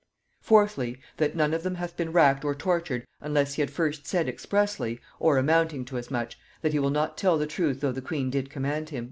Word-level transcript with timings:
"Fourthly, 0.41 0.97
that 1.17 1.35
none 1.35 1.53
of 1.53 1.61
them 1.61 1.75
hath 1.75 1.95
been 1.95 2.11
racked 2.11 2.43
or 2.43 2.55
tortured 2.55 3.05
unless 3.19 3.53
he 3.53 3.61
had 3.61 3.69
first 3.69 4.07
said 4.07 4.27
expressly, 4.27 4.99
or 5.19 5.37
amounting 5.37 5.85
to 5.85 5.95
as 5.95 6.09
much, 6.09 6.39
that 6.63 6.71
he 6.73 6.79
will 6.79 6.89
not 6.89 7.19
tell 7.19 7.37
the 7.37 7.45
truth 7.45 7.81
though 7.81 7.91
the 7.91 8.01
queen 8.01 8.31
did 8.31 8.49
command 8.49 8.89
him." 8.89 8.99